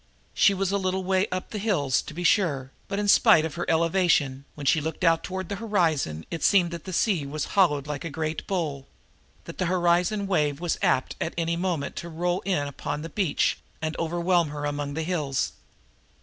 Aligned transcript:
She 0.33 0.55
was 0.55 0.71
a 0.71 0.79
little 0.79 1.03
way 1.03 1.27
up 1.27 1.33
among 1.51 1.51
the 1.51 1.57
hills, 1.59 2.01
to 2.01 2.15
be 2.15 2.23
sure, 2.23 2.71
but, 2.87 2.97
in 2.97 3.07
spite 3.07 3.45
of 3.45 3.53
her 3.53 3.69
elevation, 3.69 4.45
when 4.55 4.65
she 4.65 4.81
looked 4.81 5.03
out 5.03 5.23
toward 5.23 5.47
the 5.47 5.57
horizon 5.57 6.25
it 6.31 6.41
seemed 6.43 6.71
that 6.71 6.85
the 6.85 6.91
sea 6.91 7.23
was 7.27 7.45
hollowed 7.53 7.85
like 7.85 8.03
a 8.03 8.09
great 8.09 8.47
bowl 8.47 8.87
that 9.45 9.59
the 9.59 9.67
horizon 9.67 10.25
wave 10.25 10.59
was 10.59 10.79
apt 10.81 11.15
at 11.21 11.35
any 11.37 11.55
moment 11.55 11.95
to 11.97 12.09
roll 12.09 12.39
in 12.45 12.67
upon 12.67 13.03
the 13.03 13.09
beach 13.09 13.59
and 13.79 13.95
overwhelm 13.99 14.49
her 14.49 14.65
among 14.65 14.95
the 14.95 15.03
hills. 15.03 15.53